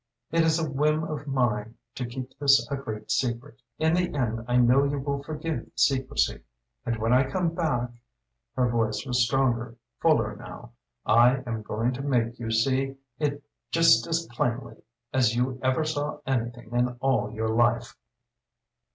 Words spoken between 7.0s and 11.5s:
I come back" her voice was stronger, fuller now "I